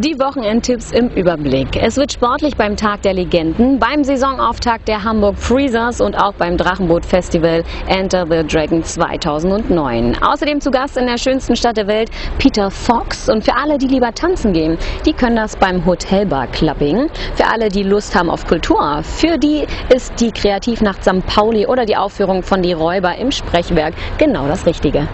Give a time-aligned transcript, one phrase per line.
[0.00, 1.74] Die Wochenendtipps im Überblick.
[1.74, 6.56] Es wird sportlich beim Tag der Legenden, beim Saisonauftakt der Hamburg Freezers und auch beim
[6.56, 10.16] Drachenboot Festival Enter the Dragon 2009.
[10.22, 13.28] Außerdem zu Gast in der schönsten Stadt der Welt Peter Fox.
[13.28, 17.08] Und für alle, die lieber tanzen gehen, die können das beim Hotelbar Clubbing.
[17.34, 21.26] Für alle, die Lust haben auf Kultur, für die ist die Kreativnacht St.
[21.26, 25.08] Pauli oder die Aufführung von Die Räuber im Sprechwerk genau das Richtige.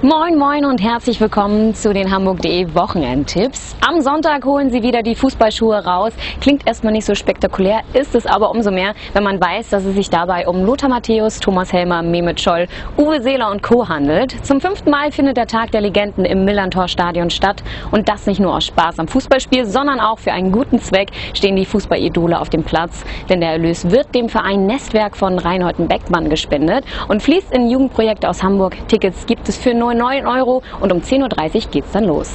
[0.00, 3.74] Moin Moin und herzlich willkommen zu den Hamburg.de Wochenendtipps.
[3.84, 6.12] Am Sonntag holen Sie wieder die Fußballschuhe raus.
[6.40, 9.96] Klingt erstmal nicht so spektakulär, ist es aber umso mehr, wenn man weiß, dass es
[9.96, 13.88] sich dabei um Lothar Matthäus, Thomas Helmer, Mehmet Scholl, Uwe Seeler und Co.
[13.88, 14.36] handelt.
[14.46, 18.38] Zum fünften Mal findet der Tag der Legenden im Millantor Stadion statt und das nicht
[18.38, 22.50] nur aus Spaß am Fußballspiel, sondern auch für einen guten Zweck stehen die Fußballidole auf
[22.50, 27.52] dem Platz, denn der Erlös wird dem Verein Nestwerk von Reinhold Beckmann gespendet und fließt
[27.52, 28.76] in Jugendprojekte aus Hamburg.
[28.86, 32.32] Tickets gibt es für 9 Euro und um 10.30 Uhr geht's dann los.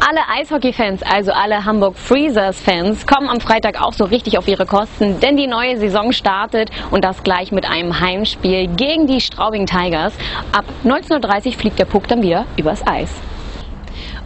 [0.00, 5.18] Alle Eishockey-Fans, also alle Hamburg Freezers-Fans, kommen am Freitag auch so richtig auf ihre Kosten,
[5.20, 10.14] denn die neue Saison startet und das gleich mit einem Heimspiel gegen die Straubing Tigers.
[10.52, 13.10] Ab 19.30 Uhr fliegt der Puck dann wieder übers Eis.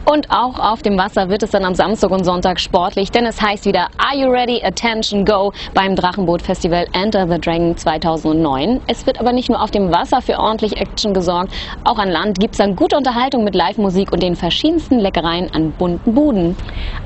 [0.05, 3.41] Und auch auf dem Wasser wird es dann am Samstag und Sonntag sportlich, denn es
[3.41, 4.61] heißt wieder Are you ready?
[4.65, 8.81] Attention, go beim Drachenboot Festival Enter the Dragon 2009.
[8.89, 11.53] Es wird aber nicht nur auf dem Wasser für ordentlich Action gesorgt,
[11.85, 15.71] auch an Land gibt es dann gute Unterhaltung mit Live-Musik und den verschiedensten Leckereien an
[15.71, 16.57] bunten Buden.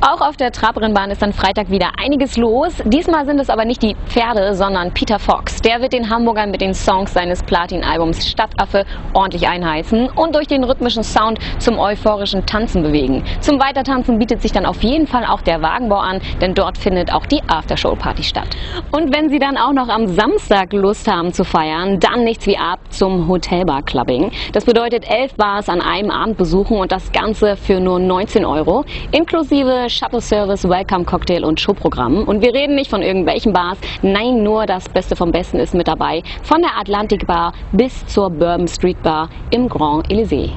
[0.01, 2.73] Auch auf der Trabrennbahn ist dann Freitag wieder einiges los.
[2.87, 5.61] Diesmal sind es aber nicht die Pferde, sondern Peter Fox.
[5.61, 10.65] Der wird den Hamburgern mit den Songs seines Platin-Albums Stadtaffe ordentlich einheißen und durch den
[10.65, 13.25] rhythmischen Sound zum euphorischen Tanzen bewegen.
[13.41, 17.13] Zum Weitertanzen bietet sich dann auf jeden Fall auch der Wagenbau an, denn dort findet
[17.13, 18.49] auch die Aftershow-Party statt.
[18.93, 22.57] Und wenn Sie dann auch noch am Samstag Lust haben zu feiern, dann nichts wie
[22.57, 24.31] ab zum Hotelbar Clubbing.
[24.53, 28.85] Das bedeutet elf Bars an einem Abend besuchen und das Ganze für nur 19 Euro,
[29.13, 32.25] inklusive Shuttle Service, Welcome Cocktail und Showprogramm.
[32.25, 35.89] Und wir reden nicht von irgendwelchen Bars, nein, nur das Beste vom Besten ist mit
[35.89, 40.51] dabei, von der Atlantic Bar bis zur Bourbon Street Bar im Grand Elysée.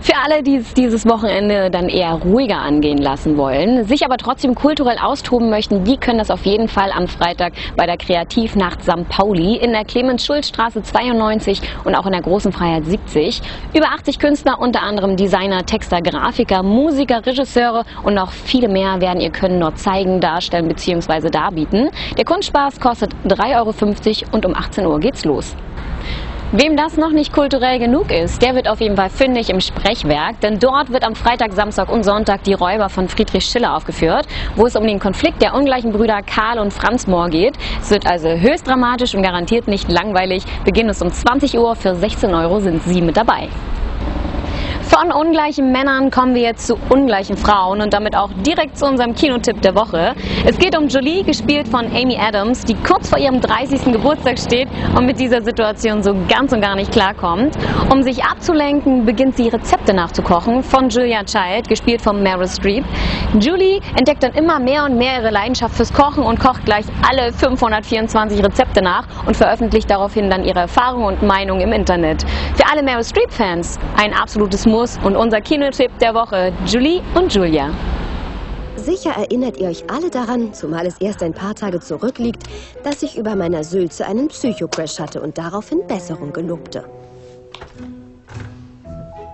[0.00, 4.54] Für alle, die es dieses Wochenende dann eher ruhiger angehen lassen wollen, sich aber trotzdem
[4.54, 9.08] kulturell austoben möchten, die können das auf jeden Fall am Freitag bei der Kreativnacht St.
[9.08, 13.40] Pauli in der Clemens-Schulz-Straße 92 und auch in der Großen Freiheit 70.
[13.74, 19.20] Über 80 Künstler, unter anderem Designer, Texter, Grafiker, Musiker, Regisseure und noch viele mehr werden
[19.20, 21.30] ihr Können dort zeigen, darstellen bzw.
[21.30, 21.90] darbieten.
[22.16, 23.56] Der Kunstspaß kostet 3,50
[24.22, 25.56] Euro und um 18 Uhr geht's los.
[26.52, 30.40] Wem das noch nicht kulturell genug ist, der wird auf jeden Fall fündig im Sprechwerk,
[30.42, 34.66] denn dort wird am Freitag, Samstag und Sonntag die Räuber von Friedrich Schiller aufgeführt, wo
[34.66, 37.58] es um den Konflikt der ungleichen Brüder Karl und Franz Mohr geht.
[37.82, 40.44] Es wird also höchst dramatisch und garantiert nicht langweilig.
[40.64, 43.48] Beginn ist um 20 Uhr, für 16 Euro sind Sie mit dabei.
[44.88, 49.16] Von ungleichen Männern kommen wir jetzt zu ungleichen Frauen und damit auch direkt zu unserem
[49.16, 50.14] Kinotipp der Woche.
[50.46, 53.92] Es geht um Jolie, gespielt von Amy Adams, die kurz vor ihrem 30.
[53.92, 57.56] Geburtstag steht und mit dieser Situation so ganz und gar nicht klarkommt.
[57.90, 62.84] Um sich abzulenken, beginnt sie Rezepte nachzukochen von Julia Child, gespielt von Meryl Streep.
[63.40, 67.32] Julie entdeckt dann immer mehr und mehr ihre Leidenschaft fürs Kochen und kocht gleich alle
[67.32, 72.24] 524 Rezepte nach und veröffentlicht daraufhin dann ihre Erfahrungen und Meinungen im Internet.
[72.54, 77.32] Für alle Meryl Streep-Fans ein absolutes Muss Kosmos und unser Kinotipp der Woche, Julie und
[77.32, 77.70] Julia.
[78.76, 82.42] Sicher erinnert ihr euch alle daran, zumal es erst ein paar Tage zurückliegt,
[82.84, 86.84] dass ich über meiner Sülze einen Psychocrash hatte und daraufhin Besserung gelobte.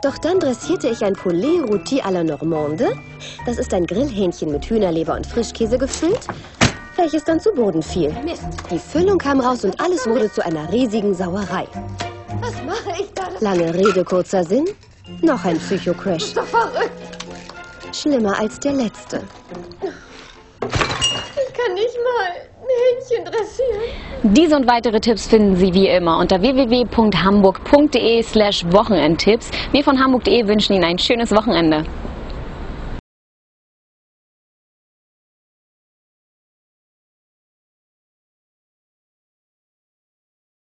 [0.05, 2.93] Doch dann dressierte ich ein Poulet Rôti à la Normande.
[3.45, 6.27] Das ist ein Grillhähnchen mit Hühnerleber und Frischkäse gefüllt,
[6.97, 8.15] welches dann zu Boden fiel.
[8.25, 8.45] Mist.
[8.71, 11.67] Die Füllung kam raus und alles wurde zu einer riesigen Sauerei.
[12.41, 13.25] Was mache ich da?
[13.41, 14.67] Lange Rede, kurzer Sinn.
[15.21, 16.19] Noch ein Psychocrash.
[16.19, 16.93] Das ist doch verrückt.
[17.93, 19.23] Schlimmer als der letzte.
[20.61, 23.81] Ich kann nicht mal ein Hähnchen dressieren.
[24.23, 29.51] Diese und weitere Tipps finden Sie wie immer unter www.hamburg.de slash Wochenendtipps.
[29.73, 31.85] Wir von hamburg.de wünschen Ihnen ein schönes Wochenende.